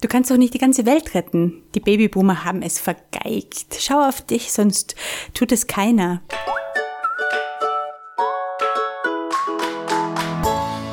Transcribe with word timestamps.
Du 0.00 0.06
kannst 0.06 0.30
doch 0.30 0.36
nicht 0.36 0.54
die 0.54 0.58
ganze 0.58 0.86
Welt 0.86 1.14
retten. 1.14 1.62
Die 1.74 1.80
Babyboomer 1.80 2.44
haben 2.44 2.62
es 2.62 2.78
vergeigt. 2.78 3.78
Schau 3.80 4.08
auf 4.08 4.20
dich, 4.20 4.52
sonst 4.52 4.94
tut 5.34 5.50
es 5.50 5.66
keiner. 5.66 6.22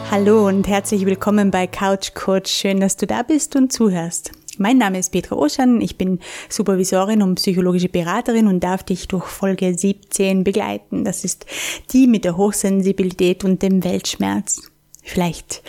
Hallo 0.10 0.47
und 0.47 0.68
herzlich 0.68 1.05
willkommen 1.05 1.52
bei 1.52 1.68
Couch 1.68 2.15
Coach. 2.15 2.52
Schön, 2.52 2.79
dass 2.79 2.97
du 2.97 3.05
da 3.05 3.21
bist 3.21 3.55
und 3.55 3.71
zuhörst. 3.71 4.31
Mein 4.58 4.79
Name 4.79 4.97
ist 4.97 5.12
Petra 5.12 5.35
Oschan, 5.35 5.81
ich 5.81 5.97
bin 5.97 6.19
Supervisorin 6.49 7.22
und 7.22 7.35
psychologische 7.35 7.90
Beraterin 7.90 8.47
und 8.47 8.63
darf 8.63 8.81
dich 8.81 9.08
durch 9.08 9.26
Folge 9.26 9.78
17 9.78 10.44
begleiten. 10.44 11.03
Das 11.03 11.24
ist 11.24 11.46
die 11.92 12.08
mit 12.08 12.24
der 12.24 12.37
Hochsensibilität 12.37 13.44
und 13.44 13.62
dem 13.62 13.83
Weltschmerz. 13.83 14.72
Vielleicht 15.08 15.62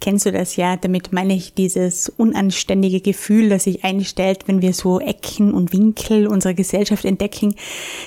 kennst 0.00 0.26
du 0.26 0.32
das 0.32 0.56
ja, 0.56 0.76
damit 0.76 1.12
meine 1.12 1.34
ich 1.34 1.54
dieses 1.54 2.08
unanständige 2.08 3.00
Gefühl, 3.00 3.48
das 3.48 3.64
sich 3.64 3.84
einstellt, 3.84 4.48
wenn 4.48 4.60
wir 4.60 4.72
so 4.72 4.98
Ecken 4.98 5.54
und 5.54 5.72
Winkel 5.72 6.26
unserer 6.26 6.54
Gesellschaft 6.54 7.04
entdecken, 7.04 7.54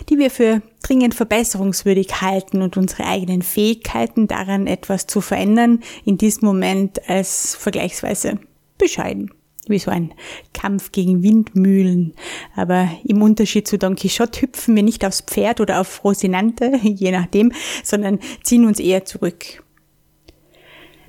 die 0.09 0.19
wir 0.19 0.29
für 0.29 0.61
dringend 0.83 1.15
verbesserungswürdig 1.15 2.21
halten 2.21 2.61
und 2.61 2.75
unsere 2.75 3.05
eigenen 3.05 3.41
Fähigkeiten 3.41 4.27
daran 4.27 4.67
etwas 4.67 5.07
zu 5.07 5.21
verändern, 5.21 5.81
in 6.03 6.17
diesem 6.17 6.45
Moment 6.45 7.09
als 7.09 7.55
vergleichsweise 7.55 8.37
bescheiden 8.77 9.31
wie 9.67 9.79
so 9.79 9.89
ein 9.89 10.13
Kampf 10.53 10.91
gegen 10.91 11.23
Windmühlen. 11.23 12.13
Aber 12.55 12.87
im 13.03 13.23
Unterschied 13.23 13.67
zu 13.67 13.79
Don 13.79 13.95
Quixote 13.95 14.41
hüpfen 14.41 14.75
wir 14.75 14.83
nicht 14.83 15.03
aufs 15.03 15.21
Pferd 15.21 15.59
oder 15.59 15.81
auf 15.81 16.03
Rosinante, 16.03 16.79
je 16.83 17.09
nachdem, 17.09 17.51
sondern 17.83 18.19
ziehen 18.43 18.67
uns 18.67 18.79
eher 18.79 19.05
zurück. 19.05 19.64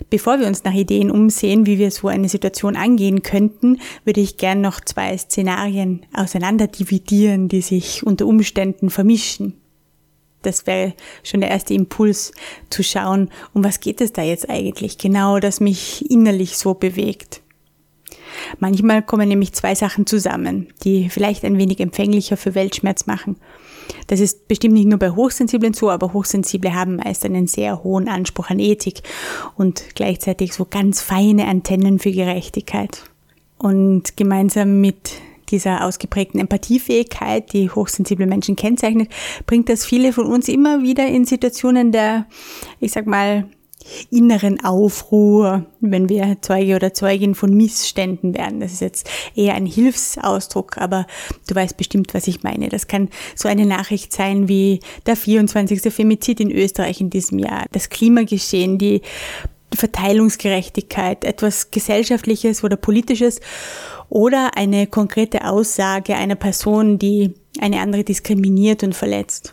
Bevor 0.09 0.39
wir 0.39 0.47
uns 0.47 0.63
nach 0.63 0.75
Ideen 0.75 1.11
umsehen, 1.11 1.67
wie 1.67 1.79
wir 1.79 1.91
so 1.91 2.09
eine 2.09 2.29
Situation 2.29 2.77
angehen 2.77 3.23
könnten, 3.23 3.81
würde 4.05 4.21
ich 4.21 4.37
gern 4.37 4.61
noch 4.61 4.81
zwei 4.81 5.17
Szenarien 5.19 6.07
auseinanderdividieren, 6.13 7.49
die 7.49 7.61
sich 7.61 8.07
unter 8.07 8.27
Umständen 8.27 8.91
vermischen. 8.91 9.55
Das 10.43 10.67
wäre 10.67 10.95
schon 11.25 11.41
der 11.41 11.51
erste 11.51 11.75
Impuls 11.75 12.31
zu 12.71 12.85
schauen, 12.85 13.31
um 13.53 13.65
was 13.65 13.81
geht 13.81 14.01
es 14.01 14.13
da 14.13 14.23
jetzt 14.23 14.49
eigentlich 14.49 14.97
genau, 14.97 15.41
das 15.41 15.59
mich 15.59 16.09
innerlich 16.09 16.57
so 16.57 16.75
bewegt. 16.75 17.43
Manchmal 18.61 19.03
kommen 19.03 19.29
nämlich 19.29 19.55
zwei 19.55 19.75
Sachen 19.75 20.07
zusammen, 20.07 20.69
die 20.85 21.09
vielleicht 21.09 21.45
ein 21.45 21.59
wenig 21.59 21.81
empfänglicher 21.81 22.37
für 22.37 22.55
Weltschmerz 22.55 23.07
machen. 23.07 23.37
Das 24.07 24.21
ist 24.21 24.49
bestimmt 24.49 24.75
nicht 24.75 24.89
nur 24.89 24.99
bei 24.99 25.11
Hochsensiblen 25.11 25.75
so, 25.75 25.91
aber 25.91 26.13
Hochsensible 26.13 26.75
haben 26.75 26.97
meist 26.97 27.25
einen 27.25 27.47
sehr 27.47 27.83
hohen 27.83 28.09
Anspruch 28.09 28.51
an 28.51 28.59
Ethik 28.59 29.03
und 29.57 29.95
gleichzeitig 29.95 30.53
so 30.53 30.65
ganz 30.65 31.03
feine 31.03 31.47
Antennen 31.47 31.99
für 31.99 32.13
Gerechtigkeit. 32.13 33.05
Und 33.59 34.17
gemeinsam 34.17 34.81
mit 34.81 35.13
dieser 35.51 35.85
ausgeprägten 35.85 36.41
Empathiefähigkeit, 36.41 37.53
die 37.53 37.71
hochsensible 37.71 38.27
Menschen 38.27 38.57
kennzeichnet, 38.57 39.09
bringt 39.47 39.69
das 39.69 39.87
viele 39.87 40.13
von 40.13 40.27
uns 40.27 40.49
immer 40.49 40.83
wieder 40.83 41.07
in 41.07 41.25
Situationen 41.25 41.93
der, 41.93 42.27
ich 42.81 42.93
sag 42.93 43.07
mal, 43.07 43.49
inneren 44.11 44.65
Aufruhr, 44.65 45.67
wenn 45.81 46.09
wir 46.09 46.39
Zeuge 46.41 46.77
oder 46.77 46.93
Zeugin 46.93 47.35
von 47.35 47.55
Missständen 47.55 48.35
werden. 48.35 48.61
Das 48.61 48.73
ist 48.73 48.81
jetzt 48.81 49.11
eher 49.35 49.55
ein 49.55 49.67
Hilfsausdruck, 49.67 50.79
aber 50.79 51.07
du 51.49 51.55
weißt 51.55 51.77
bestimmt, 51.77 52.15
was 52.15 52.27
ich 52.27 52.43
meine. 52.43 52.69
Das 52.69 52.87
kann 52.87 53.09
so 53.35 53.49
eine 53.49 53.67
Nachricht 53.67 54.13
sein 54.13 54.49
wie 54.49 54.81
der 55.07 55.17
24. 55.17 55.93
Femizid 55.93 56.41
in 56.41 56.51
Österreich 56.51 57.01
in 57.01 57.11
diesem 57.11 57.39
Jahr, 57.39 57.67
das 57.73 57.89
Klimageschehen, 57.89 58.79
die 58.79 59.03
Verteilungsgerechtigkeit, 59.75 61.25
etwas 61.25 61.71
Gesellschaftliches 61.71 62.65
oder 62.65 62.77
Politisches 62.77 63.41
oder 64.09 64.57
eine 64.57 64.87
konkrete 64.87 65.45
Aussage 65.49 66.15
einer 66.15 66.37
Person, 66.37 66.99
die 66.99 67.35
eine 67.61 67.81
andere 67.81 68.05
diskriminiert 68.05 68.83
und 68.83 68.95
verletzt. 68.95 69.53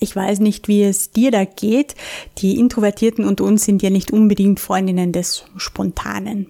Ich 0.00 0.16
weiß 0.16 0.40
nicht, 0.40 0.66
wie 0.66 0.82
es 0.82 1.12
dir 1.12 1.30
da 1.30 1.44
geht. 1.44 1.94
Die 2.38 2.58
Introvertierten 2.58 3.24
und 3.24 3.40
uns 3.40 3.64
sind 3.64 3.82
ja 3.82 3.90
nicht 3.90 4.10
unbedingt 4.10 4.58
Freundinnen 4.58 5.12
des 5.12 5.44
Spontanen. 5.56 6.46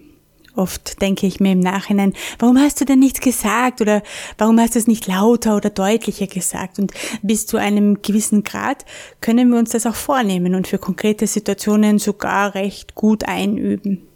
Oft 0.56 1.00
denke 1.00 1.27
ich 1.27 1.41
mir 1.41 1.53
im 1.53 1.60
Nachhinein, 1.60 2.12
warum 2.39 2.59
hast 2.59 2.81
du 2.81 2.84
denn 2.84 2.99
nichts 2.99 3.21
gesagt 3.21 3.81
oder 3.81 4.03
warum 4.39 4.59
hast 4.60 4.75
du 4.75 4.78
es 4.78 4.87
nicht 4.87 5.06
lauter 5.06 5.56
oder 5.56 5.71
deutlicher 5.71 6.27
gesagt? 6.27 6.78
Und 6.78 6.93
bis 7.22 7.47
zu 7.47 7.56
einem 7.56 8.03
gewissen 8.03 8.43
Grad 8.44 8.84
können 9.21 9.50
wir 9.50 9.59
uns 9.59 9.71
das 9.71 9.87
auch 9.87 9.94
vornehmen 9.94 10.55
und 10.55 10.69
für 10.69 10.78
konkrete 10.78 11.27
Situationen 11.27 11.99
sogar 11.99 12.55
recht 12.55 12.94
gut 12.94 13.25
einüben. 13.25 14.09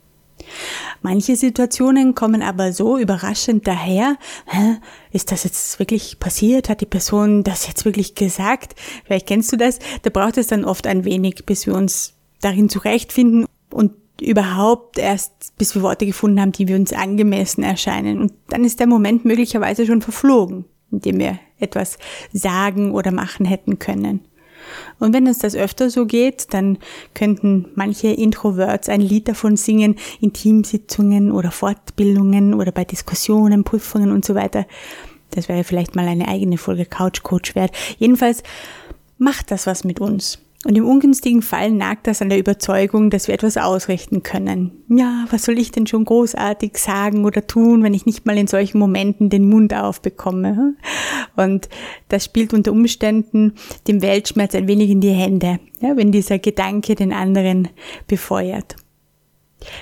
Manche 1.03 1.37
Situationen 1.37 2.15
kommen 2.15 2.43
aber 2.43 2.73
so 2.73 2.99
überraschend 2.99 3.67
daher. 3.67 4.17
Hä? 4.47 4.77
Ist 5.13 5.33
das 5.33 5.45
jetzt 5.45 5.79
wirklich 5.79 6.19
passiert? 6.19 6.69
Hat 6.69 6.81
die 6.81 6.87
Person 6.87 7.43
das 7.45 7.67
jetzt 7.67 7.85
wirklich 7.85 8.15
gesagt? 8.15 8.75
Vielleicht 9.05 9.27
kennst 9.27 9.53
du 9.53 9.57
das. 9.57 9.79
Da 10.03 10.11
braucht 10.11 10.39
es 10.39 10.49
dann 10.49 10.65
oft 10.65 10.87
ein 10.87 11.05
wenig, 11.05 11.45
bis 11.47 11.67
wir 11.67 11.75
uns 11.75 12.15
darin 12.41 12.69
zurechtfinden 12.69 13.47
und 13.71 13.93
überhaupt 14.21 14.99
erst, 14.99 15.57
bis 15.59 15.75
wir 15.75 15.83
Worte 15.83 16.07
gefunden 16.07 16.41
haben, 16.41 16.53
die 16.53 16.69
wir 16.69 16.77
uns 16.77 16.93
angemessen 16.93 17.63
erscheinen. 17.63 18.21
Und 18.21 18.33
dann 18.49 18.65
ist 18.65 18.81
der 18.81 18.87
Moment 18.87 19.25
möglicherweise 19.25 19.87
schon 19.87 20.03
verflogen, 20.03 20.65
in 20.91 21.01
dem 21.01 21.19
wir 21.19 21.39
etwas 21.59 21.99
sagen 22.33 22.93
oder 22.93 23.11
machen 23.11 23.47
hätten 23.47 23.79
können. 23.79 24.21
Und 24.99 25.13
wenn 25.15 25.27
es 25.27 25.39
das 25.39 25.55
öfter 25.55 25.91
so 25.91 26.07
geht, 26.07 26.53
dann 26.53 26.79
könnten 27.15 27.67
manche 27.75 28.09
Introverts 28.09 28.89
ein 28.89 29.01
Lied 29.01 29.29
davon 29.29 29.57
singen 29.57 29.97
in 30.21 30.33
Teamsitzungen 30.33 31.33
oder 31.33 31.51
Fortbildungen 31.51 32.55
oder 32.55 32.73
bei 32.73 32.85
Diskussionen, 32.85 33.65
Prüfungen 33.65 34.13
und 34.13 34.25
so 34.25 34.35
weiter. 34.35 34.67
Das 35.31 35.49
wäre 35.49 35.65
vielleicht 35.65 35.97
mal 35.97 36.07
eine 36.07 36.29
eigene 36.29 36.59
Folge 36.59 36.87
Couch 36.87 37.23
Coach 37.23 37.55
wert. 37.55 37.75
Jedenfalls 37.99 38.43
macht 39.19 39.51
das 39.51 39.67
was 39.67 39.85
mit 39.85 40.01
uns. 40.01 40.39
Und 40.65 40.77
im 40.77 40.87
ungünstigen 40.87 41.43
Fall 41.43 41.71
nagt 41.71 42.07
das 42.07 42.23
an 42.23 42.31
der 42.31 42.39
Überzeugung, 42.39 43.11
dass 43.11 43.29
wir 43.29 43.35
etwas 43.35 43.59
ausrichten 43.59 44.23
können. 44.23 44.73
Ja, 44.89 45.27
was 45.31 45.45
soll 45.45 45.59
ich 45.59 45.71
denn 45.71 45.87
schon 45.87 46.07
großartig 46.07 46.79
sagen 46.79 47.25
oder 47.25 47.47
tun, 47.47 47.83
wenn 47.83 47.93
ich 47.93 48.07
nicht 48.07 48.25
mal 48.25 48.39
in 48.39 48.47
solchen 48.47 48.79
Momenten 48.79 49.29
den 49.29 49.49
Mund 49.49 49.75
aufbekomme? 49.75 50.75
Und 51.37 51.69
das 52.09 52.25
spielt 52.25 52.55
unter 52.55 52.73
Umständen 52.73 53.53
dem 53.87 54.01
Weltschmerz 54.01 54.55
ein 54.55 54.67
wenig 54.67 54.91
in 54.91 55.01
die 55.01 55.11
Hände, 55.11 55.61
ja, 55.81 55.97
wenn 55.97 56.13
dieser 56.13 56.39
Gedanke 56.39 56.95
den 56.95 57.13
anderen 57.13 57.69
befeuert. 58.07 58.77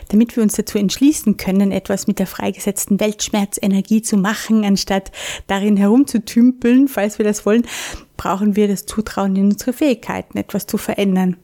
Damit 0.08 0.36
wir 0.36 0.42
uns 0.42 0.54
dazu 0.54 0.78
entschließen 0.78 1.36
können, 1.36 1.72
etwas 1.72 2.06
mit 2.06 2.18
der 2.18 2.26
freigesetzten 2.26 3.00
Weltschmerzenergie 3.00 4.02
zu 4.02 4.16
machen, 4.16 4.64
anstatt 4.64 5.12
darin 5.46 5.76
herumzutümpeln, 5.76 6.88
falls 6.88 7.18
wir 7.18 7.24
das 7.24 7.46
wollen, 7.46 7.66
brauchen 8.16 8.56
wir 8.56 8.68
das 8.68 8.86
Zutrauen 8.86 9.36
in 9.36 9.50
unsere 9.50 9.72
Fähigkeiten, 9.72 10.38
etwas 10.38 10.66
zu 10.66 10.78
verändern. 10.78 11.36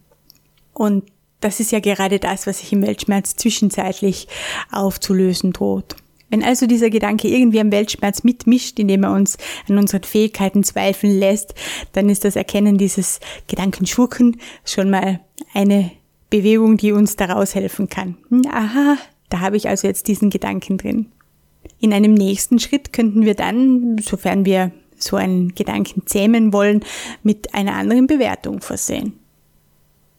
Und 0.73 1.05
das 1.41 1.61
ist 1.61 1.73
ja 1.73 1.81
gerade 1.81 2.19
das, 2.19 2.47
was 2.47 2.59
sich 2.59 2.73
im 2.73 2.83
Weltschmerz 2.83 3.37
zwischenzeitlich 3.37 4.29
aufzulösen 4.73 5.53
droht. 5.53 5.97
Wenn 6.31 6.45
also 6.45 6.67
dieser 6.67 6.91
Gedanke 6.91 7.29
irgendwie 7.29 7.61
am 7.61 7.73
Weltschmerz 7.73 8.23
mitmischt, 8.23 8.79
indem 8.79 9.05
er 9.05 9.13
uns 9.13 9.39
an 9.69 9.79
unseren 9.79 10.03
Fähigkeiten 10.03 10.63
zweifeln 10.63 11.19
lässt, 11.19 11.55
dann 11.93 12.11
ist 12.11 12.25
das 12.25 12.37
Erkennen 12.37 12.77
dieses 12.77 13.21
Gedankenschurken 13.47 14.39
schon 14.65 14.91
mal 14.91 15.21
eine 15.55 15.91
Bewegung, 16.31 16.77
die 16.77 16.93
uns 16.93 17.17
daraus 17.17 17.55
helfen 17.55 17.89
kann. 17.89 18.17
Aha, 18.51 18.97
da 19.29 19.41
habe 19.41 19.57
ich 19.57 19.69
also 19.69 19.87
jetzt 19.87 20.09
diesen 20.09 20.31
Gedanken 20.31 20.79
drin. 20.79 21.07
In 21.81 21.93
einem 21.93 22.15
nächsten 22.15 22.59
Schritt 22.59 22.93
könnten 22.93 23.25
wir 23.25 23.35
dann, 23.35 23.99
sofern 23.99 24.45
wir 24.45 24.73
so 24.97 25.17
einen 25.17 25.55
Gedanken 25.55 26.07
zähmen 26.07 26.53
wollen, 26.53 26.85
mit 27.23 27.55
einer 27.55 27.75
anderen 27.75 28.07
Bewertung 28.07 28.61
versehen. 28.61 29.15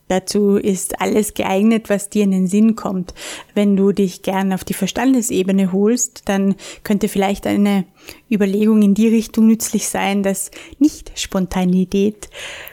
Dazu 0.10 0.58
ist 0.58 1.00
alles 1.02 1.36
geeignet, 1.36 1.88
was 1.90 2.10
dir 2.10 2.24
in 2.24 2.32
den 2.32 2.48
Sinn 2.48 2.76
kommt. 2.76 3.14
Wenn 3.54 3.78
du 3.78 3.92
dich 3.92 4.24
gern 4.24 4.52
auf 4.52 4.64
die 4.64 4.74
Verstandesebene 4.74 5.72
holst, 5.72 6.24
dann 6.28 6.56
könnte 6.84 7.08
vielleicht 7.08 7.46
eine 7.46 7.86
Überlegung 8.30 8.82
in 8.82 8.96
die 8.96 9.08
Richtung 9.08 9.46
nützlich 9.46 9.88
sein, 9.88 10.24
dass 10.24 10.50
Nicht-Spontanität 10.80 12.30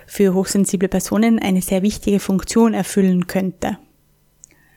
für 0.07 0.33
hochsensible 0.33 0.89
Personen 0.89 1.39
eine 1.39 1.61
sehr 1.61 1.83
wichtige 1.83 2.21
Funktion 2.21 2.73
erfüllen 2.73 3.27
könnte. 3.27 3.79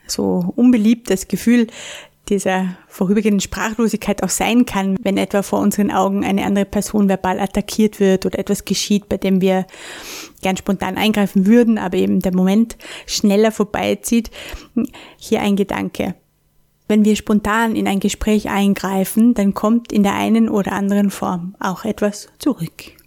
So 0.05 0.51
unbeliebtes 0.57 1.29
Gefühl 1.29 1.67
dieser 2.29 2.77
vorübergehenden 2.87 3.39
Sprachlosigkeit 3.39 4.23
auch 4.23 4.29
sein 4.29 4.65
kann, 4.65 4.97
wenn 5.01 5.17
etwa 5.17 5.41
vor 5.41 5.59
unseren 5.59 5.91
Augen 5.91 6.23
eine 6.23 6.45
andere 6.45 6.65
Person 6.65 7.09
verbal 7.09 7.39
attackiert 7.39 7.99
wird 7.99 8.25
oder 8.25 8.39
etwas 8.39 8.65
geschieht, 8.65 9.09
bei 9.09 9.17
dem 9.17 9.41
wir 9.41 9.65
gern 10.41 10.57
spontan 10.57 10.97
eingreifen 10.97 11.45
würden, 11.45 11.77
aber 11.77 11.97
eben 11.97 12.19
der 12.19 12.35
Moment 12.35 12.77
schneller 13.05 13.51
vorbeizieht. 13.51 14.31
Hier 15.17 15.41
ein 15.41 15.55
Gedanke. 15.55 16.15
Wenn 16.87 17.05
wir 17.05 17.15
spontan 17.15 17.75
in 17.75 17.87
ein 17.87 17.99
Gespräch 17.99 18.49
eingreifen, 18.49 19.33
dann 19.33 19.53
kommt 19.53 19.91
in 19.91 20.03
der 20.03 20.15
einen 20.15 20.49
oder 20.49 20.71
anderen 20.71 21.11
Form 21.11 21.55
auch 21.59 21.85
etwas 21.85 22.29
zurück. 22.39 22.98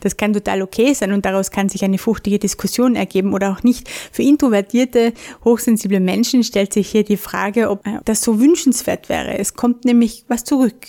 Das 0.00 0.16
kann 0.16 0.32
total 0.32 0.62
okay 0.62 0.94
sein 0.94 1.12
und 1.12 1.24
daraus 1.24 1.50
kann 1.50 1.68
sich 1.68 1.84
eine 1.84 1.98
fruchtige 1.98 2.38
Diskussion 2.38 2.96
ergeben 2.96 3.34
oder 3.34 3.52
auch 3.52 3.62
nicht. 3.62 3.88
Für 3.88 4.22
introvertierte, 4.22 5.12
hochsensible 5.44 6.00
Menschen 6.00 6.44
stellt 6.44 6.72
sich 6.72 6.90
hier 6.90 7.04
die 7.04 7.16
Frage, 7.16 7.70
ob 7.70 7.84
das 8.04 8.22
so 8.22 8.40
wünschenswert 8.40 9.08
wäre. 9.08 9.38
Es 9.38 9.54
kommt 9.54 9.84
nämlich 9.84 10.24
was 10.28 10.44
zurück. 10.44 10.86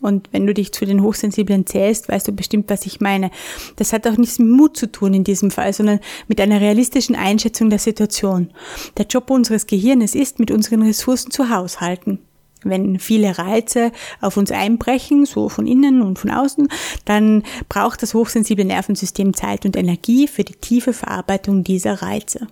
Und 0.00 0.28
wenn 0.32 0.46
du 0.46 0.54
dich 0.54 0.72
zu 0.72 0.86
den 0.86 1.02
Hochsensiblen 1.02 1.66
zählst, 1.66 2.08
weißt 2.08 2.28
du 2.28 2.32
bestimmt, 2.32 2.70
was 2.70 2.86
ich 2.86 3.00
meine. 3.00 3.30
Das 3.76 3.92
hat 3.92 4.06
auch 4.06 4.16
nichts 4.16 4.38
mit 4.38 4.48
Mut 4.48 4.76
zu 4.76 4.90
tun 4.90 5.12
in 5.12 5.24
diesem 5.24 5.50
Fall, 5.50 5.72
sondern 5.72 6.00
mit 6.26 6.40
einer 6.40 6.60
realistischen 6.60 7.14
Einschätzung 7.14 7.68
der 7.68 7.78
Situation. 7.78 8.50
Der 8.96 9.06
Job 9.06 9.30
unseres 9.30 9.66
Gehirnes 9.66 10.14
ist, 10.14 10.38
mit 10.38 10.50
unseren 10.50 10.82
Ressourcen 10.82 11.30
zu 11.30 11.50
haushalten. 11.50 12.18
Wenn 12.62 12.98
viele 12.98 13.38
Reize 13.38 13.92
auf 14.20 14.36
uns 14.36 14.50
einbrechen, 14.50 15.24
so 15.24 15.48
von 15.48 15.66
innen 15.66 16.02
und 16.02 16.18
von 16.18 16.30
außen, 16.30 16.68
dann 17.04 17.42
braucht 17.68 18.02
das 18.02 18.14
hochsensible 18.14 18.64
Nervensystem 18.64 19.34
Zeit 19.34 19.64
und 19.64 19.76
Energie 19.76 20.28
für 20.28 20.44
die 20.44 20.54
tiefe 20.54 20.92
Verarbeitung 20.92 21.64
dieser 21.64 22.02
Reize. 22.02 22.48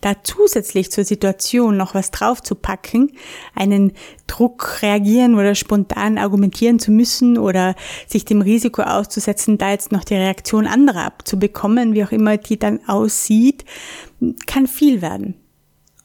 Da 0.00 0.22
zusätzlich 0.22 0.90
zur 0.90 1.04
Situation 1.04 1.76
noch 1.76 1.94
was 1.94 2.10
draufzupacken, 2.10 3.12
einen 3.54 3.92
Druck 4.26 4.82
reagieren 4.82 5.34
oder 5.34 5.54
spontan 5.54 6.18
argumentieren 6.18 6.78
zu 6.78 6.90
müssen 6.90 7.38
oder 7.38 7.76
sich 8.06 8.24
dem 8.24 8.40
Risiko 8.40 8.82
auszusetzen, 8.82 9.58
da 9.58 9.70
jetzt 9.70 9.92
noch 9.92 10.04
die 10.04 10.14
Reaktion 10.14 10.66
anderer 10.66 11.04
abzubekommen, 11.04 11.94
wie 11.94 12.04
auch 12.04 12.12
immer 12.12 12.36
die 12.36 12.58
dann 12.58 12.80
aussieht, 12.88 13.64
kann 14.46 14.66
viel 14.66 15.00
werden. 15.00 15.34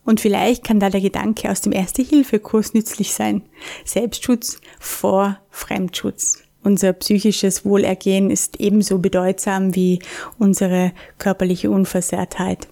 Und 0.08 0.22
vielleicht 0.22 0.64
kann 0.64 0.80
da 0.80 0.90
der 0.90 1.02
Gedanke 1.02 1.52
aus 1.52 1.60
dem 1.60 1.74
Erste-Hilfe-Kurs 1.74 2.74
nützlich 2.74 3.14
sein. 3.14 3.42
Selbstschutz 3.84 4.62
vor 4.80 5.38
Fremdschutz. 5.50 6.44
Unser 6.64 6.94
psychisches 6.94 7.66
Wohlergehen 7.66 8.32
ist 8.32 8.62
ebenso 8.62 9.00
bedeutsam 9.00 9.76
wie 9.76 10.00
unsere 10.40 10.94
körperliche 11.18 11.70
Unversehrtheit. 11.70 12.70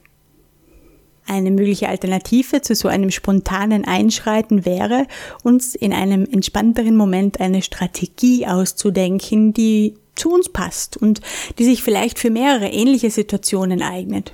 Eine 1.28 1.52
mögliche 1.52 1.90
Alternative 1.90 2.62
zu 2.62 2.74
so 2.74 2.88
einem 2.88 3.12
spontanen 3.12 3.84
Einschreiten 3.84 4.66
wäre, 4.66 5.06
uns 5.44 5.76
in 5.76 5.92
einem 5.92 6.26
entspannteren 6.32 6.96
Moment 6.96 7.42
eine 7.42 7.62
Strategie 7.62 8.48
auszudenken, 8.48 9.52
die 9.52 9.96
zu 10.16 10.32
uns 10.32 10.48
passt 10.48 10.96
und 10.96 11.20
die 11.60 11.66
sich 11.66 11.84
vielleicht 11.84 12.18
für 12.18 12.30
mehrere 12.30 12.70
ähnliche 12.70 13.12
Situationen 13.12 13.82
eignet. 13.82 14.32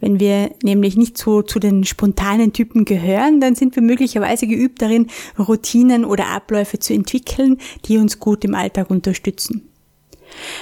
Wenn 0.00 0.20
wir 0.20 0.52
nämlich 0.62 0.96
nicht 0.96 1.18
so 1.18 1.42
zu 1.42 1.58
den 1.58 1.84
spontanen 1.84 2.52
Typen 2.52 2.84
gehören, 2.84 3.40
dann 3.40 3.54
sind 3.54 3.74
wir 3.74 3.82
möglicherweise 3.82 4.46
geübt 4.46 4.80
darin, 4.80 5.08
Routinen 5.38 6.04
oder 6.04 6.28
Abläufe 6.28 6.78
zu 6.78 6.94
entwickeln, 6.94 7.58
die 7.84 7.98
uns 7.98 8.20
gut 8.20 8.44
im 8.44 8.54
Alltag 8.54 8.90
unterstützen. 8.90 9.68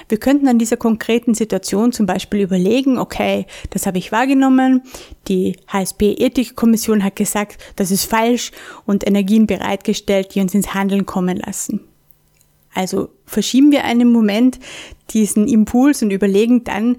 Wir 0.08 0.18
könnten 0.18 0.48
an 0.48 0.58
dieser 0.58 0.76
konkreten 0.76 1.34
Situation 1.34 1.92
zum 1.92 2.06
Beispiel 2.06 2.40
überlegen, 2.40 2.98
okay, 2.98 3.46
das 3.70 3.86
habe 3.86 3.98
ich 3.98 4.12
wahrgenommen, 4.12 4.82
die 5.28 5.56
HSP-Ethikkommission 5.68 7.02
hat 7.02 7.16
gesagt, 7.16 7.58
das 7.74 7.90
ist 7.90 8.04
falsch 8.04 8.52
und 8.86 9.06
Energien 9.06 9.46
bereitgestellt, 9.46 10.34
die 10.34 10.40
uns 10.40 10.54
ins 10.54 10.72
Handeln 10.72 11.04
kommen 11.04 11.36
lassen. 11.36 11.80
Also 12.74 13.08
verschieben 13.24 13.72
wir 13.72 13.84
einen 13.84 14.12
Moment 14.12 14.60
diesen 15.10 15.48
Impuls 15.48 16.02
und 16.02 16.10
überlegen 16.10 16.62
dann 16.64 16.96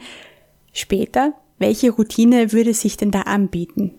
später, 0.74 1.34
welche 1.60 1.92
Routine 1.92 2.52
würde 2.52 2.74
sich 2.74 2.98
denn 2.98 3.12
da 3.12 3.22
anbieten? 3.22 3.92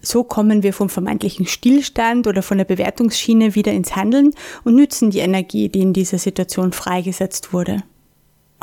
So 0.00 0.22
kommen 0.22 0.62
wir 0.62 0.72
vom 0.72 0.90
vermeintlichen 0.90 1.46
Stillstand 1.46 2.26
oder 2.26 2.42
von 2.42 2.58
der 2.58 2.66
Bewertungsschiene 2.66 3.54
wieder 3.54 3.72
ins 3.72 3.96
Handeln 3.96 4.32
und 4.64 4.74
nützen 4.74 5.10
die 5.10 5.20
Energie, 5.20 5.68
die 5.68 5.80
in 5.80 5.94
dieser 5.94 6.18
Situation 6.18 6.72
freigesetzt 6.72 7.52
wurde. 7.52 7.82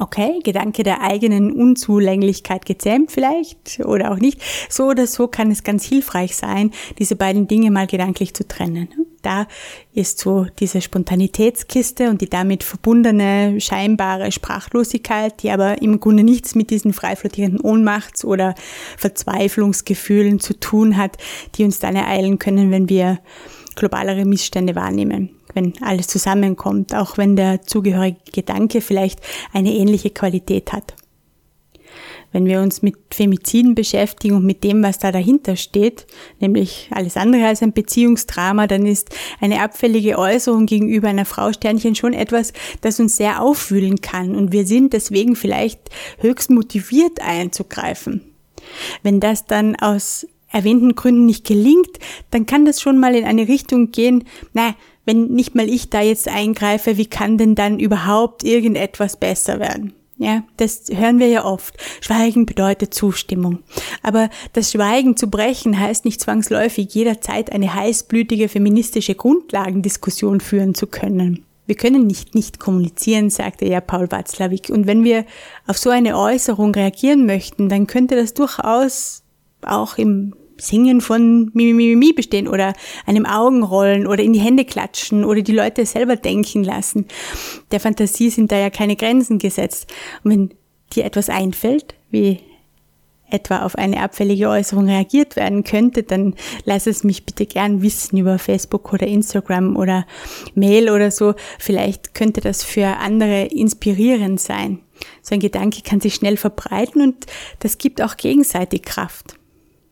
Okay, 0.02 0.40
Gedanke 0.44 0.82
der 0.82 1.02
eigenen 1.02 1.52
Unzulänglichkeit 1.52 2.66
gezähmt 2.66 3.12
vielleicht 3.12 3.82
oder 3.86 4.12
auch 4.12 4.18
nicht. 4.18 4.42
So 4.68 4.86
oder 4.86 5.06
so 5.06 5.28
kann 5.28 5.52
es 5.52 5.64
ganz 5.64 5.86
hilfreich 5.86 6.36
sein, 6.36 6.72
diese 6.98 7.16
beiden 7.16 7.48
Dinge 7.48 7.70
mal 7.70 7.86
gedanklich 7.86 8.34
zu 8.34 8.48
trennen. 8.48 8.88
Da 9.22 9.46
ist 9.94 10.18
so 10.18 10.48
diese 10.60 10.82
Spontanitätskiste 10.82 12.10
und 12.10 12.22
die 12.22 12.30
damit 12.32 12.64
verbundene 12.64 13.62
scheinbare 13.62 14.32
Sprachlosigkeit, 14.32 15.44
die 15.44 15.52
aber 15.52 15.84
im 15.84 16.00
Grunde 16.00 16.24
nichts 16.24 16.56
mit 16.56 16.72
diesen 16.72 16.94
frei 16.94 17.16
flottierenden 17.16 17.62
Ohnmachts- 17.62 18.26
oder 18.26 18.56
Verzweiflungsgefühlen 18.98 20.40
zu 20.40 20.60
tun 20.60 20.98
hat, 20.98 21.18
die 21.54 21.64
uns 21.64 21.78
dann 21.78 21.96
ereilen 21.96 22.40
können, 22.40 22.72
wenn 22.72 22.90
wir 22.90 23.20
globalere 23.76 24.26
Missstände 24.26 24.74
wahrnehmen 24.74 25.30
wenn 25.54 25.74
alles 25.82 26.08
zusammenkommt, 26.08 26.96
auch 26.96 27.18
wenn 27.18 27.36
der 27.36 27.64
zugehörige 27.64 28.20
Gedanke 28.32 28.82
vielleicht 28.82 29.20
eine 29.54 29.74
ähnliche 29.74 30.10
Qualität 30.10 30.74
hat. 30.74 30.94
Wenn 32.34 32.46
wir 32.46 32.62
uns 32.62 32.82
mit 32.82 32.96
Femiziden 33.12 33.76
beschäftigen 33.76 34.36
und 34.36 34.46
mit 34.46 34.64
dem, 34.64 34.82
was 34.84 35.00
da 35.00 35.12
dahinter 35.12 35.58
steht, 35.58 36.08
nämlich 36.40 36.90
alles 36.92 37.18
andere 37.18 37.46
als 37.46 37.62
ein 37.62 37.74
Beziehungsdrama, 37.74 38.68
dann 38.68 38.86
ist 38.86 39.10
eine 39.42 39.62
abfällige 39.62 40.18
Äußerung 40.18 40.66
gegenüber 40.66 41.10
einer 41.10 41.26
Frau 41.26 41.52
Sternchen 41.52 41.96
schon 41.96 42.14
etwas, 42.14 42.54
das 42.80 43.02
uns 43.02 43.18
sehr 43.18 43.42
aufwühlen 43.42 44.00
kann 44.00 44.36
und 44.36 44.54
wir 44.54 44.66
sind 44.66 44.94
deswegen 44.94 45.36
vielleicht 45.36 45.82
höchst 46.20 46.50
motiviert 46.50 47.20
einzugreifen. 47.22 48.22
Wenn 49.04 49.20
das 49.20 49.46
dann 49.46 49.76
aus 49.76 50.26
erwähnten 50.52 50.96
Gründen 50.96 51.26
nicht 51.26 51.46
gelingt, 51.46 51.98
dann 52.30 52.46
kann 52.46 52.66
das 52.66 52.82
schon 52.82 53.00
mal 53.00 53.16
in 53.16 53.26
eine 53.26 53.48
Richtung 53.48 53.92
gehen, 53.92 54.26
na, 54.54 54.76
wenn 55.06 55.28
nicht 55.28 55.56
mal 55.56 55.70
ich 55.70 55.90
da 55.90 56.02
jetzt 56.02 56.28
eingreife, 56.28 56.98
wie 56.98 57.06
kann 57.06 57.38
denn 57.38 57.56
dann 57.56 57.80
überhaupt 57.80 58.44
irgendetwas 58.44 59.18
besser 59.18 59.60
werden? 59.60 59.94
Ja, 60.18 60.44
das 60.58 60.84
hören 60.94 61.18
wir 61.18 61.30
ja 61.30 61.46
oft. 61.46 61.76
Schweigen 62.00 62.46
bedeutet 62.46 62.94
Zustimmung. 62.94 63.64
Aber 64.04 64.30
das 64.54 64.72
Schweigen 64.72 65.18
zu 65.18 65.32
brechen 65.32 65.80
heißt 65.80 66.06
nicht 66.06 66.22
zwangsläufig 66.22 66.94
jederzeit 66.94 67.52
eine 67.52 67.74
heißblütige 67.74 68.48
feministische 68.48 69.16
Grundlagendiskussion 69.16 70.40
führen 70.40 70.76
zu 70.76 70.86
können. 70.86 71.44
Wir 71.66 71.76
können 71.76 72.06
nicht 72.06 72.36
nicht 72.36 72.60
kommunizieren, 72.60 73.32
sagte 73.32 73.66
ja 73.66 73.82
Paul 73.82 74.12
Watzlawick. 74.12 74.70
Und 74.70 74.86
wenn 74.86 75.04
wir 75.04 75.26
auf 75.66 75.80
so 75.80 75.90
eine 75.90 76.16
Äußerung 76.16 76.76
reagieren 76.76 77.26
möchten, 77.26 77.68
dann 77.68 77.88
könnte 77.88 78.16
das 78.16 78.36
durchaus 78.36 79.24
auch 79.64 79.98
im 79.98 80.36
Singen 80.62 81.02
von 81.02 81.52
Mimimi 81.54 82.14
bestehen 82.14 82.48
oder 82.48 82.74
einem 83.06 83.26
Augenrollen 83.26 84.08
oder 84.08 84.24
in 84.24 84.34
die 84.34 84.40
Hände 84.40 84.66
klatschen 84.66 85.26
oder 85.26 85.42
die 85.42 85.52
Leute 85.52 85.86
selber 85.86 86.16
denken 86.16 86.64
lassen. 86.64 87.06
Der 87.72 87.80
Fantasie 87.80 88.30
sind 88.30 88.52
da 88.52 88.58
ja 88.58 88.70
keine 88.70 88.96
Grenzen 88.96 89.40
gesetzt. 89.40 89.92
Und 90.24 90.32
wenn 90.32 90.50
dir 90.94 91.06
etwas 91.06 91.30
einfällt, 91.30 91.96
wie 92.10 92.40
etwa 93.32 93.64
auf 93.64 93.78
eine 93.78 94.02
abfällige 94.02 94.50
Äußerung 94.50 94.88
reagiert 94.88 95.36
werden 95.36 95.64
könnte, 95.64 96.04
dann 96.04 96.36
lass 96.66 96.86
es 96.86 97.04
mich 97.04 97.26
bitte 97.26 97.46
gern 97.46 97.82
wissen 97.82 98.18
über 98.18 98.38
Facebook 98.38 98.94
oder 98.94 99.08
Instagram 99.08 99.76
oder 99.78 100.06
Mail 100.54 100.90
oder 100.90 101.12
so. 101.12 101.34
Vielleicht 101.58 102.14
könnte 102.14 102.42
das 102.42 102.64
für 102.64 102.98
andere 102.98 103.46
inspirierend 103.46 104.40
sein. 104.40 104.80
So 105.22 105.34
ein 105.34 105.40
Gedanke 105.40 105.82
kann 105.82 106.02
sich 106.02 106.16
schnell 106.16 106.38
verbreiten 106.38 107.02
und 107.02 107.26
das 107.60 107.78
gibt 107.78 108.02
auch 108.02 108.18
gegenseitig 108.18 108.84
Kraft. 108.84 109.36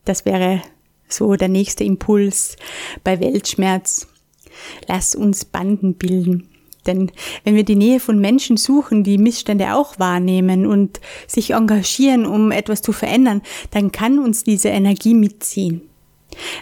Das 0.05 0.25
wäre 0.25 0.61
so 1.07 1.35
der 1.35 1.49
nächste 1.49 1.83
Impuls 1.83 2.55
bei 3.03 3.19
Weltschmerz. 3.19 4.07
Lass 4.87 5.15
uns 5.15 5.45
Banden 5.45 5.95
bilden. 5.95 6.49
Denn 6.85 7.11
wenn 7.43 7.55
wir 7.55 7.63
die 7.63 7.75
Nähe 7.75 7.99
von 7.99 8.19
Menschen 8.19 8.57
suchen, 8.57 9.03
die 9.03 9.17
Missstände 9.17 9.75
auch 9.75 9.99
wahrnehmen 9.99 10.65
und 10.65 10.99
sich 11.27 11.51
engagieren, 11.51 12.25
um 12.25 12.51
etwas 12.51 12.81
zu 12.81 12.93
verändern, 12.93 13.41
dann 13.71 13.91
kann 13.91 14.19
uns 14.19 14.43
diese 14.43 14.69
Energie 14.69 15.13
mitziehen. 15.13 15.81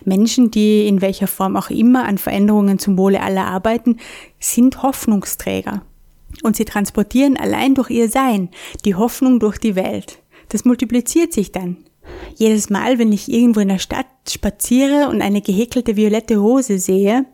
Menschen, 0.05 0.49
die 0.49 0.87
in 0.87 1.01
welcher 1.01 1.27
Form 1.27 1.55
auch 1.55 1.69
immer 1.69 2.05
an 2.05 2.17
Veränderungen 2.17 2.79
zum 2.79 2.97
Wohle 2.97 3.21
aller 3.21 3.45
arbeiten, 3.45 3.97
sind 4.39 4.81
Hoffnungsträger. 4.81 5.83
Und 6.43 6.55
sie 6.55 6.65
transportieren 6.65 7.37
allein 7.37 7.75
durch 7.75 7.89
ihr 7.89 8.09
Sein 8.09 8.49
die 8.85 8.95
Hoffnung 8.95 9.39
durch 9.39 9.57
die 9.57 9.75
Welt. 9.75 10.19
Das 10.49 10.65
multipliziert 10.65 11.33
sich 11.33 11.51
dann. 11.51 11.86
Jedes 12.35 12.69
Mal, 12.69 12.99
wenn 12.99 13.11
ich 13.11 13.31
irgendwo 13.31 13.59
in 13.59 13.69
der 13.69 13.79
Stadt 13.79 14.05
spaziere 14.29 15.09
und 15.09 15.21
eine 15.21 15.41
gehäkelte 15.41 15.95
violette 15.95 16.37
Rose 16.37 16.79
sehe, 16.79 17.25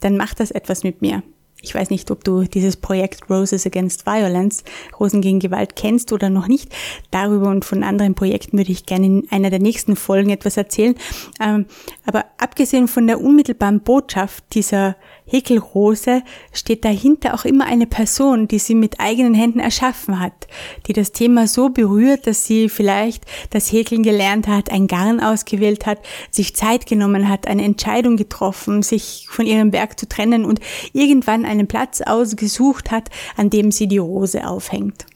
dann 0.00 0.16
macht 0.16 0.40
das 0.40 0.50
etwas 0.50 0.84
mit 0.84 1.02
mir. 1.02 1.22
Ich 1.64 1.74
weiß 1.74 1.88
nicht, 1.88 2.10
ob 2.10 2.24
du 2.24 2.44
dieses 2.44 2.76
Projekt 2.76 3.30
Roses 3.30 3.66
Against 3.66 4.04
Violence, 4.06 4.64
Rosen 5.00 5.22
gegen 5.22 5.40
Gewalt 5.40 5.76
kennst 5.76 6.12
oder 6.12 6.28
noch 6.28 6.46
nicht. 6.46 6.74
Darüber 7.10 7.48
und 7.48 7.64
von 7.64 7.82
anderen 7.82 8.14
Projekten 8.14 8.58
würde 8.58 8.70
ich 8.70 8.84
gerne 8.84 9.06
in 9.06 9.26
einer 9.30 9.48
der 9.48 9.60
nächsten 9.60 9.96
Folgen 9.96 10.28
etwas 10.28 10.58
erzählen. 10.58 10.94
Ähm, 11.40 11.64
aber 12.04 12.26
abgesehen 12.36 12.86
von 12.86 13.06
der 13.06 13.20
unmittelbaren 13.20 13.80
Botschaft 13.80 14.44
dieser 14.52 14.96
Häkelrose 15.26 16.22
steht 16.52 16.84
dahinter 16.84 17.34
auch 17.34 17.44
immer 17.44 17.64
eine 17.64 17.86
Person, 17.86 18.46
die 18.46 18.58
sie 18.58 18.74
mit 18.74 19.00
eigenen 19.00 19.34
Händen 19.34 19.58
erschaffen 19.58 20.20
hat, 20.20 20.46
die 20.86 20.92
das 20.92 21.12
Thema 21.12 21.46
so 21.46 21.70
berührt, 21.70 22.26
dass 22.26 22.46
sie 22.46 22.68
vielleicht 22.68 23.24
das 23.50 23.72
Häkeln 23.72 24.02
gelernt 24.02 24.48
hat, 24.48 24.70
ein 24.70 24.86
Garn 24.86 25.20
ausgewählt 25.20 25.86
hat, 25.86 25.98
sich 26.30 26.54
Zeit 26.54 26.86
genommen 26.86 27.28
hat, 27.28 27.46
eine 27.46 27.64
Entscheidung 27.64 28.16
getroffen, 28.16 28.82
sich 28.82 29.26
von 29.30 29.46
ihrem 29.46 29.72
Werk 29.72 29.98
zu 29.98 30.06
trennen 30.06 30.44
und 30.44 30.60
irgendwann 30.92 31.46
einen 31.46 31.66
Platz 31.66 32.02
ausgesucht 32.02 32.90
hat, 32.90 33.08
an 33.36 33.48
dem 33.48 33.72
sie 33.72 33.88
die 33.88 33.98
Rose 33.98 34.46
aufhängt. 34.46 35.06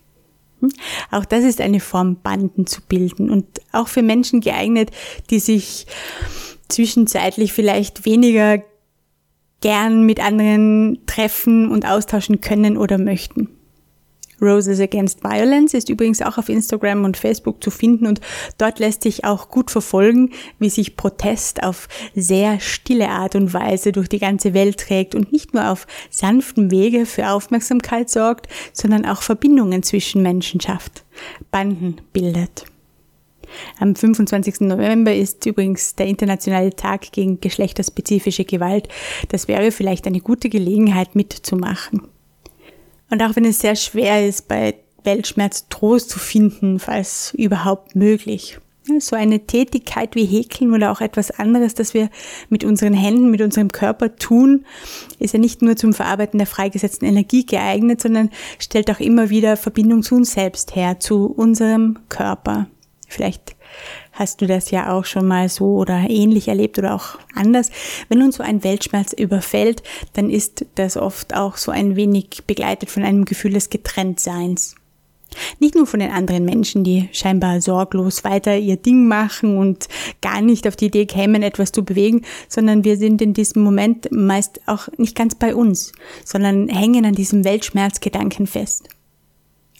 Hm? 0.61 0.71
Auch 1.11 1.27
das 1.27 1.45
ist 1.45 1.61
eine 1.61 1.81
Form, 1.81 2.17
Banden 2.23 2.67
zu 2.67 2.81
bilden 2.81 3.31
und 3.31 3.47
auch 3.73 3.89
für 3.89 4.03
Menschen 4.03 4.41
geeignet, 4.41 4.91
die 5.29 5.39
sich 5.39 5.87
zwischenzeitlich 6.69 7.53
vielleicht 7.53 8.05
weniger 8.05 8.63
gern 9.61 10.05
mit 10.05 10.21
anderen 10.21 11.01
treffen 11.07 11.71
und 11.71 11.87
austauschen 11.87 12.41
können 12.41 12.77
oder 12.77 12.99
möchten. 12.99 13.49
Roses 14.41 14.81
Against 14.81 15.25
Violence 15.25 15.75
ist 15.75 15.89
übrigens 15.89 16.23
auch 16.23 16.39
auf 16.39 16.49
Instagram 16.49 17.05
und 17.05 17.17
Facebook 17.17 17.63
zu 17.63 17.71
finden 17.71 18.07
und 18.07 18.21
dort 18.57 18.79
lässt 18.79 19.03
sich 19.03 19.25
auch 19.25 19.49
gut 19.49 19.71
verfolgen, 19.71 20.31
wie 20.59 20.71
sich 20.71 20.97
Protest 20.97 21.63
auf 21.63 21.89
sehr 22.15 22.61
stille 22.61 23.09
Art 23.09 23.35
und 23.35 23.53
Weise 23.53 23.93
durch 23.93 24.09
die 24.09 24.21
ganze 24.21 24.55
Welt 24.55 24.79
trägt 24.79 25.15
und 25.15 25.33
nicht 25.33 25.55
nur 25.55 25.69
auf 25.69 25.87
sanftem 26.11 26.71
Wege 26.71 27.07
für 27.07 27.31
Aufmerksamkeit 27.31 28.11
sorgt, 28.11 28.47
sondern 28.73 29.05
auch 29.07 29.23
Verbindungen 29.23 29.83
zwischen 29.83 30.23
Menschen 30.23 30.61
schafft, 30.61 31.05
Banden 31.51 32.01
bildet. 32.13 32.65
Am 33.79 33.95
25. 33.95 34.61
November 34.61 35.15
ist 35.15 35.45
übrigens 35.47 35.95
der 35.95 36.07
internationale 36.07 36.75
Tag 36.75 37.13
gegen 37.13 37.41
geschlechterspezifische 37.41 38.45
Gewalt. 38.45 38.89
Das 39.29 39.49
wäre 39.49 39.73
vielleicht 39.73 40.07
eine 40.07 40.21
gute 40.21 40.49
Gelegenheit 40.49 41.15
mitzumachen. 41.15 42.03
Und 43.11 43.23
auch 43.23 43.37
wenn 43.37 43.45
es 43.45 43.61
sehr 43.61 43.77
schwer 43.77 44.27
ist, 44.27 44.49
bei 44.49 44.75
Weltschmerz 45.05 45.67
Trost 45.69 46.11
zu 46.11 46.19
finden, 46.19 46.79
falls 46.79 47.33
überhaupt 47.35 47.97
möglich. 47.97 48.59
So 49.01 49.17
eine 49.17 49.41
Tätigkeit 49.41 50.15
wie 50.15 50.25
Häkeln 50.25 50.73
oder 50.73 50.91
auch 50.91 51.03
etwas 51.03 51.31
anderes, 51.31 51.75
das 51.75 51.93
wir 51.93 52.09
mit 52.49 52.65
unseren 52.65 52.95
Händen, 52.95 53.31
mit 53.31 53.43
unserem 53.43 53.69
Körper 53.71 54.17
tun, 54.17 54.65
ist 55.19 55.35
ja 55.35 55.41
nicht 55.41 55.61
nur 55.61 55.77
zum 55.77 55.93
Verarbeiten 55.93 56.39
der 56.39 56.47
freigesetzten 56.47 57.07
Energie 57.07 57.45
geeignet, 57.45 58.01
sondern 58.01 58.31
stellt 58.59 58.91
auch 58.91 59.01
immer 59.01 59.29
wieder 59.29 59.59
Verbindung 59.59 60.03
zu 60.03 60.15
uns 60.15 60.33
selbst 60.33 60.75
her, 60.75 61.01
zu 61.01 61.27
unserem 61.27 61.99
Körper. 62.09 62.67
Vielleicht 63.09 63.57
hast 64.13 64.41
du 64.41 64.47
das 64.47 64.71
ja 64.71 64.93
auch 64.93 65.05
schon 65.05 65.27
mal 65.27 65.49
so 65.49 65.77
oder 65.77 66.07
ähnlich 66.09 66.49
erlebt 66.49 66.79
oder 66.79 66.95
auch 66.95 67.19
anders. 67.35 67.71
Wenn 68.09 68.23
uns 68.23 68.37
so 68.37 68.43
ein 68.43 68.63
Weltschmerz 68.63 69.13
überfällt, 69.13 69.83
dann 70.13 70.31
ist 70.31 70.67
das 70.75 70.97
oft 70.97 71.35
auch 71.35 71.57
so 71.57 71.73
ein 71.73 71.97
wenig 71.97 72.43
begleitet 72.47 72.91
von 72.91 73.03
einem 73.03 73.25
Gefühl 73.25 73.53
des 73.55 73.71
Getrenntseins. 73.71 74.77
Nicht 75.59 75.75
nur 75.75 75.87
von 75.87 76.01
den 76.01 76.11
anderen 76.11 76.45
Menschen, 76.45 76.85
die 76.85 77.09
scheinbar 77.13 77.61
sorglos 77.61 78.25
weiter 78.25 78.57
ihr 78.57 78.77
Ding 78.77 79.07
machen 79.09 79.59
und 79.59 79.89
gar 80.21 80.41
nicht 80.41 80.67
auf 80.67 80.77
die 80.77 80.87
Idee 80.87 81.07
kämen, 81.07 81.43
etwas 81.43 81.73
zu 81.73 81.85
bewegen, 81.85 82.23
sondern 82.49 82.85
wir 82.85 82.97
sind 82.97 83.21
in 83.21 83.35
diesem 83.35 83.63
Moment 83.63 84.09
meist 84.11 84.61
auch 84.67 84.89
nicht 84.97 85.15
ganz 85.15 85.35
bei 85.35 85.55
uns, 85.55 85.93
sondern 86.25 86.69
hängen 86.69 87.05
an 87.05 87.15
diesem 87.15 87.45
Weltschmerzgedanken 87.45 88.47
fest. 88.47 88.89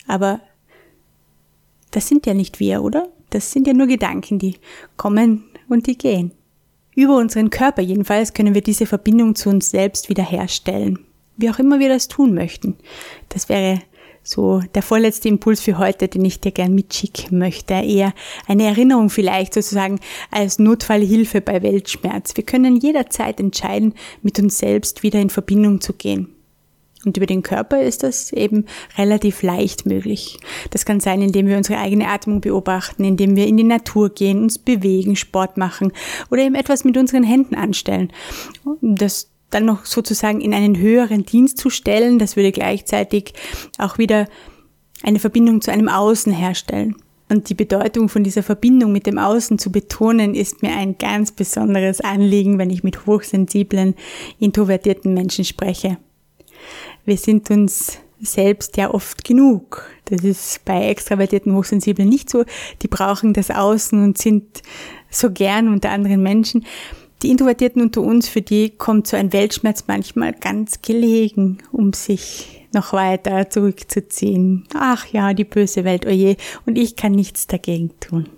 Aber 0.07 0.41
das 1.91 2.09
sind 2.09 2.27
ja 2.27 2.35
nicht 2.35 2.61
wir, 2.61 2.83
oder? 2.83 3.09
Das 3.31 3.53
sind 3.53 3.67
ja 3.67 3.75
nur 3.75 3.87
Gedanken, 3.87 4.39
die 4.39 4.57
kommen 4.97 5.45
und 5.69 5.87
die 5.87 5.99
gehen. 5.99 6.33
Über 6.95 7.17
unseren 7.17 7.51
Körper 7.51 7.83
jedenfalls 7.83 8.33
können 8.33 8.55
wir 8.55 8.63
diese 8.63 8.87
Verbindung 8.87 9.35
zu 9.35 9.51
uns 9.51 9.71
selbst 9.71 10.09
wiederherstellen. 10.09 10.99
Wie 11.37 11.51
auch 11.51 11.59
immer 11.59 11.79
wir 11.79 11.89
das 11.89 12.09
tun 12.09 12.35
möchten. 12.35 12.77
Das 13.29 13.49
wäre 13.49 13.81
so 14.25 14.61
der 14.75 14.83
vorletzte 14.83 15.29
Impuls 15.29 15.61
für 15.61 15.79
heute, 15.79 16.09
den 16.09 16.25
ich 16.25 16.41
dir 16.41 16.53
gern 16.53 16.75
mitschicken 16.75 17.39
möchte. 17.39 17.75
Eher 17.75 18.13
eine 18.47 18.65
Erinnerung 18.65 19.11
vielleicht 19.11 19.55
sozusagen 19.55 20.01
als 20.31 20.59
Notfallhilfe 20.59 21.41
bei 21.41 21.63
Weltschmerz. 21.63 22.37
Wir 22.37 22.45
können 22.45 22.77
jederzeit 22.77 23.41
entscheiden, 23.41 23.95
mit 24.23 24.39
uns 24.39 24.59
selbst 24.59 25.03
wieder 25.03 25.21
in 25.21 25.31
Verbindung 25.31 25.81
zu 25.81 25.93
gehen. 25.93 26.35
Und 27.05 27.17
über 27.17 27.27
den 27.27 27.43
Körper 27.43 27.81
ist 27.81 28.03
das 28.03 28.33
eben 28.33 28.65
relativ 28.97 29.43
leicht 29.43 29.87
möglich. 29.87 30.39
Das 30.71 30.85
kann 30.85 30.99
sein, 31.01 31.23
indem 31.23 31.47
wir 31.47 31.57
unsere 31.57 31.79
eigene 31.79 32.09
Atmung 32.09 32.41
beobachten, 32.41 33.05
indem 33.05 33.37
wir 33.37 33.47
in 33.47 33.57
die 33.57 33.65
Natur 33.65 34.11
gehen, 34.11 34.43
uns 34.43 34.59
bewegen, 34.59 35.15
Sport 35.15 35.57
machen 35.57 35.93
oder 36.31 36.43
eben 36.43 36.57
etwas 36.57 36.85
mit 36.85 36.97
unseren 36.97 37.23
Händen 37.23 37.55
anstellen. 37.55 38.13
Das 38.81 39.31
dann 39.51 39.65
noch 39.65 39.87
sozusagen 39.87 40.41
in 40.41 40.53
einen 40.53 40.77
höheren 40.77 41.25
Dienst 41.25 41.59
zu 41.59 41.71
stellen, 41.71 42.19
das 42.19 42.37
würde 42.37 42.53
gleichzeitig 42.53 43.33
auch 43.79 43.97
wieder 43.97 44.29
eine 45.03 45.21
Verbindung 45.21 45.63
zu 45.63 45.71
einem 45.71 45.89
Außen 45.89 46.33
herstellen. 46.33 46.97
Und 47.31 47.49
die 47.49 47.55
Bedeutung 47.55 48.09
von 48.09 48.25
dieser 48.25 48.43
Verbindung 48.43 48.91
mit 48.91 49.07
dem 49.07 49.19
Außen 49.19 49.59
zu 49.59 49.71
betonen, 49.71 50.35
ist 50.35 50.63
mir 50.63 50.75
ein 50.75 50.99
ganz 50.99 51.31
besonderes 51.31 52.01
Anliegen, 52.01 52.59
wenn 52.59 52.71
ich 52.71 52.83
mit 52.83 53.07
hochsensiblen, 53.07 53.95
introvertierten 54.39 55.15
Menschen 55.15 55.45
spreche 55.45 55.99
wir 57.05 57.17
sind 57.17 57.51
uns 57.51 57.99
selbst 58.21 58.77
ja 58.77 58.93
oft 58.93 59.25
genug. 59.25 59.89
Das 60.07 60.25
ist 60.25 60.65
bei 60.65 60.89
extravertierten 60.89 61.55
Hochsensiblen 61.55 62.09
nicht 62.09 62.31
so. 62.31 62.45
Die 62.83 62.89
brauchen 62.89 63.33
das 63.33 63.51
Außen 63.51 64.03
und 64.03 64.19
sind 64.19 64.63
so 65.11 65.31
gern 65.31 65.69
unter 65.69 65.91
anderen 65.91 66.23
Menschen. 66.23 66.65
Die 67.23 67.31
Introvertierten 67.31 67.83
unter 67.83 68.01
uns, 68.03 68.29
für 68.29 68.43
die 68.43 68.71
kommt 68.71 69.07
so 69.07 69.17
ein 69.17 69.33
Weltschmerz 69.33 69.85
manchmal 69.89 70.33
ganz 70.33 70.83
gelegen, 70.83 71.59
um 71.73 71.93
sich 71.93 72.67
noch 72.73 72.93
weiter 72.93 73.51
zurückzuziehen. 73.51 74.65
Ach 74.75 75.07
ja, 75.07 75.35
die 75.35 75.45
böse 75.45 75.85
Welt, 75.85 76.07
oje, 76.07 76.37
und 76.67 76.79
ich 76.79 76.97
kann 76.97 77.13
nichts 77.13 77.47
dagegen 77.47 77.91
tun. 77.99 78.29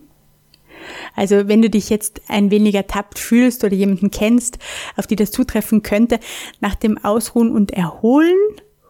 Also 1.14 1.48
wenn 1.48 1.62
du 1.62 1.70
dich 1.70 1.90
jetzt 1.90 2.22
ein 2.28 2.50
wenig 2.50 2.74
ertappt 2.74 3.18
fühlst 3.18 3.64
oder 3.64 3.74
jemanden 3.74 4.10
kennst, 4.10 4.58
auf 4.96 5.06
die 5.06 5.16
das 5.16 5.30
zutreffen 5.30 5.82
könnte, 5.82 6.20
nach 6.60 6.74
dem 6.74 6.98
Ausruhen 6.98 7.50
und 7.50 7.72
Erholen, 7.72 8.36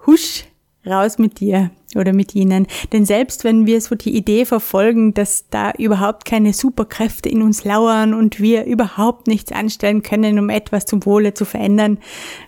husch, 0.07 0.45
raus 0.87 1.19
mit 1.19 1.41
dir 1.41 1.71
oder 1.95 2.13
mit 2.13 2.35
ihnen. 2.35 2.67
Denn 2.93 3.05
selbst 3.05 3.45
wenn 3.45 3.67
wir 3.67 3.81
so 3.81 3.95
die 3.95 4.17
Idee 4.17 4.45
verfolgen, 4.45 5.13
dass 5.13 5.49
da 5.51 5.73
überhaupt 5.73 6.25
keine 6.25 6.53
Superkräfte 6.53 7.29
in 7.29 7.43
uns 7.43 7.65
lauern 7.65 8.15
und 8.15 8.41
wir 8.41 8.65
überhaupt 8.65 9.27
nichts 9.27 9.53
anstellen 9.53 10.03
können, 10.03 10.39
um 10.39 10.49
etwas 10.49 10.87
zum 10.87 11.05
Wohle 11.05 11.35
zu 11.35 11.45
verändern, 11.45 11.99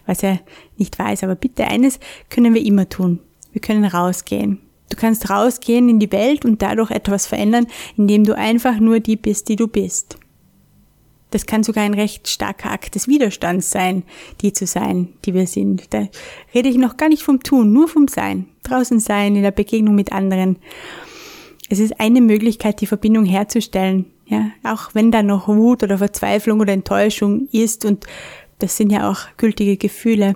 was 0.07 0.23
er 0.23 0.41
nicht 0.77 0.99
weiß, 0.99 1.25
aber 1.25 1.35
bitte 1.35 1.67
eines 1.67 1.99
können 2.31 2.55
wir 2.55 2.65
immer 2.65 2.89
tun. 2.89 3.21
Wir 3.53 3.61
können 3.61 3.85
rausgehen. 3.85 4.61
Du 4.93 4.97
kannst 4.99 5.31
rausgehen 5.31 5.89
in 5.89 5.99
die 5.99 6.13
Welt 6.13 6.45
und 6.45 6.61
dadurch 6.61 6.91
etwas 6.91 7.27
verändern, 7.27 7.67
indem 7.97 8.25
du 8.25 8.37
einfach 8.37 8.79
nur 8.79 9.01
die 9.01 9.17
bist, 9.17 9.49
die 9.49 9.57
du 9.57 9.67
bist. 9.67 10.19
Das 11.31 11.47
kann 11.47 11.63
sogar 11.63 11.85
ein 11.85 11.95
recht 11.95 12.29
starker 12.29 12.71
Akt 12.71 12.95
des 12.95 13.09
Widerstands 13.09 13.71
sein, 13.71 14.03
die 14.43 14.53
zu 14.53 14.67
sein, 14.67 15.09
die 15.25 15.33
wir 15.33 15.47
sind. 15.47 15.95
Da 15.95 16.09
rede 16.55 16.69
ich 16.69 16.77
noch 16.77 16.99
gar 16.99 17.09
nicht 17.09 17.23
vom 17.23 17.43
Tun, 17.43 17.73
nur 17.73 17.89
vom 17.89 18.07
Sein. 18.07 18.49
Draußen 18.65 19.01
sein, 19.01 19.35
in 19.35 19.43
der 19.43 19.51
Begegnung 19.51 19.95
mit 19.95 20.13
anderen. 20.13 20.57
Es 21.71 21.79
ist 21.79 21.99
eine 21.99 22.21
Möglichkeit, 22.21 22.83
die 22.83 22.87
Verbindung 22.87 23.25
herzustellen. 23.25 24.05
Ja, 24.27 24.51
auch 24.63 24.91
wenn 24.95 25.11
da 25.11 25.23
noch 25.23 25.49
Wut 25.49 25.83
oder 25.83 25.97
Verzweiflung 25.97 26.61
oder 26.61 26.75
Enttäuschung 26.75 27.49
ist 27.51 27.87
und 27.87 28.05
das 28.59 28.77
sind 28.77 28.93
ja 28.93 29.11
auch 29.11 29.21
gültige 29.39 29.79
Gefühle. 29.79 30.35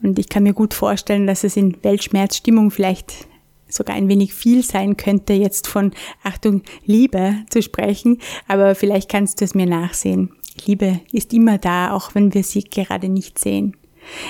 Und 0.00 0.20
ich 0.20 0.28
kann 0.28 0.44
mir 0.44 0.54
gut 0.54 0.74
vorstellen, 0.74 1.26
dass 1.26 1.42
es 1.42 1.56
in 1.56 1.76
Weltschmerzstimmung 1.82 2.70
vielleicht 2.70 3.26
sogar 3.68 3.96
ein 3.96 4.08
wenig 4.08 4.34
viel 4.34 4.62
sein 4.62 4.96
könnte, 4.96 5.32
jetzt 5.32 5.66
von 5.66 5.92
Achtung, 6.22 6.62
Liebe 6.84 7.36
zu 7.50 7.62
sprechen, 7.62 8.18
aber 8.46 8.74
vielleicht 8.74 9.10
kannst 9.10 9.40
du 9.40 9.44
es 9.44 9.54
mir 9.54 9.66
nachsehen. 9.66 10.32
Liebe 10.66 11.00
ist 11.12 11.32
immer 11.32 11.58
da, 11.58 11.92
auch 11.92 12.14
wenn 12.14 12.34
wir 12.34 12.42
sie 12.42 12.64
gerade 12.64 13.08
nicht 13.08 13.38
sehen. 13.38 13.76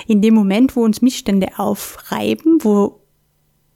In 0.07 0.23
dem 0.23 0.35
Moment, 0.35 0.77
wo 0.77 0.83
uns 0.83 1.03
Missstände 1.03 1.59
aufreiben, 1.59 2.59
wo 2.63 3.01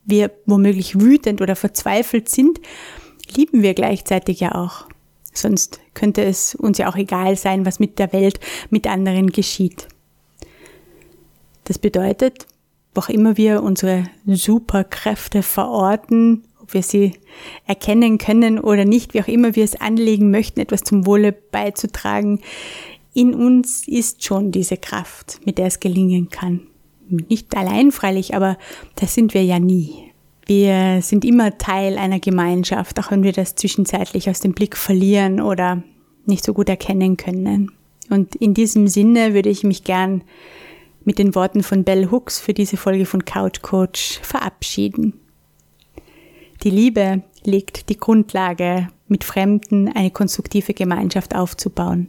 wir 0.05 0.33
womöglich 0.47 1.01
wütend 1.01 1.41
oder 1.41 1.57
verzweifelt 1.57 2.29
sind, 2.29 2.61
lieben 3.35 3.63
wir 3.63 3.75
gleichzeitig 3.75 4.41
ja 4.41 4.55
auch. 4.55 4.87
Sonst 5.33 5.81
könnte 5.95 6.23
es 6.25 6.55
uns 6.55 6.79
ja 6.79 6.91
auch 6.91 6.97
egal 6.97 7.37
sein, 7.37 7.65
was 7.65 7.79
mit 7.79 7.99
der 7.99 8.13
Welt, 8.13 8.39
mit 8.71 8.87
anderen 8.87 9.31
geschieht. 9.31 9.89
Das 11.65 11.79
bedeutet, 11.79 12.47
wo 12.95 13.01
auch 13.01 13.09
immer 13.09 13.37
wir 13.37 13.63
unsere 13.63 14.05
Superkräfte 14.27 15.43
verorten, 15.43 16.45
ob 16.61 16.75
wir 16.75 16.83
sie 16.83 17.13
erkennen 17.67 18.19
können 18.19 18.59
oder 18.59 18.85
nicht, 18.85 19.15
wie 19.15 19.23
auch 19.23 19.29
immer 19.29 19.57
wir 19.57 19.65
es 19.65 19.81
anlegen 19.81 20.31
möchten, 20.31 20.61
etwas 20.61 20.83
zum 20.83 21.07
Wohle 21.07 21.33
beizutragen, 21.33 22.41
in 23.15 23.35
uns 23.35 23.87
ist 23.87 24.25
schon 24.25 24.53
diese 24.53 24.77
Kraft, 24.77 25.41
mit 25.45 25.59
der 25.59 25.67
es 25.67 25.81
gelingen 25.81 26.31
kann. 26.31 26.61
Nicht 27.09 27.55
allein 27.55 27.93
freilich, 27.93 28.35
aber 28.35 28.57
das 28.95 29.15
sind 29.15 29.35
wir 29.35 29.45
ja 29.45 29.59
nie. 29.59 30.13
Wir 30.47 31.01
sind 31.03 31.25
immer 31.25 31.59
Teil 31.59 31.99
einer 31.99 32.21
Gemeinschaft, 32.21 32.99
auch 32.99 33.11
wenn 33.11 33.23
wir 33.23 33.33
das 33.33 33.55
zwischenzeitlich 33.55 34.31
aus 34.31 34.41
dem 34.41 34.55
Blick 34.55 34.77
verlieren 34.77 35.41
oder 35.41 35.83
nicht 36.27 36.45
so 36.45 36.55
gut 36.55 36.69
erkennen 36.69 37.17
können. 37.17 37.71
Und 38.09 38.35
in 38.37 38.55
diesem 38.55 38.89
Sinne 38.89 39.35
würde 39.35 39.51
ich 39.51 39.63
mich 39.63 39.85
gern 39.85 40.23
mit 41.05 41.19
den 41.19 41.35
Worten 41.35 41.63
von 41.63 41.85
Bell 41.85 42.11
Hooks 42.11 42.41
für 42.41 42.55
diese 42.55 42.77
Folge 42.77 43.07
von 43.07 43.25
Couch 43.25 43.63
Coach 43.63 44.21
verabschieden. 44.23 45.15
Die 46.63 46.71
Liebe 46.71 47.23
legt 47.45 47.89
die 47.89 47.99
Grundlage, 47.99 48.89
mit 49.09 49.25
Fremden 49.25 49.89
eine 49.89 50.11
konstruktive 50.11 50.75
Gemeinschaft 50.75 51.35
aufzubauen. 51.35 52.09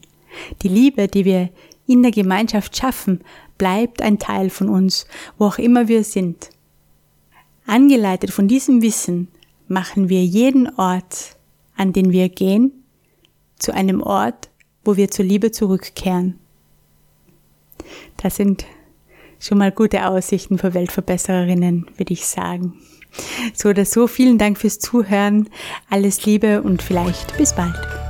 Die 0.62 0.70
Liebe, 0.70 1.08
die 1.08 1.26
wir 1.26 1.50
in 1.86 2.02
der 2.02 2.12
Gemeinschaft 2.12 2.78
schaffen, 2.78 3.22
bleibt 3.58 4.02
ein 4.02 4.20
Teil 4.20 4.50
von 4.50 4.70
uns, 4.70 5.06
wo 5.38 5.46
auch 5.46 5.58
immer 5.58 5.88
wir 5.88 6.04
sind. 6.04 6.50
Angeleitet 7.66 8.32
von 8.32 8.48
diesem 8.48 8.82
Wissen 8.82 9.28
machen 9.68 10.10
wir 10.10 10.24
jeden 10.24 10.74
Ort, 10.78 11.36
an 11.76 11.94
den 11.94 12.12
wir 12.12 12.30
gehen, 12.30 12.72
zu 13.60 13.74
einem 13.74 14.02
Ort, 14.02 14.50
wo 14.84 14.98
wir 14.98 15.12
zur 15.12 15.26
Liebe 15.26 15.52
zurückkehren. 15.52 16.40
Das 18.18 18.36
sind 18.36 18.66
schon 19.44 19.58
mal 19.58 19.72
gute 19.72 20.08
Aussichten 20.08 20.58
für 20.58 20.74
Weltverbessererinnen, 20.74 21.88
würde 21.98 22.14
ich 22.14 22.26
sagen. 22.26 22.74
So 23.54 23.70
oder 23.70 23.86
so, 23.86 24.08
vielen 24.08 24.38
Dank 24.38 24.58
fürs 24.58 24.80
Zuhören. 24.80 25.50
Alles 25.90 26.26
Liebe 26.26 26.64
und 26.64 26.82
vielleicht 26.82 27.38
bis 27.38 27.54
bald. 27.54 28.03